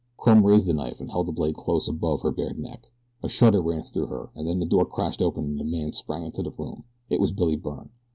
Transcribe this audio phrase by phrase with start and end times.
[0.17, 2.91] Crumb raised the knife and held the blade close above her bared neck.
[3.21, 6.23] A shudder ran through her, and then the door crashed open and a man sprang
[6.23, 6.85] into the room.
[7.07, 7.91] It was Billy Byrne.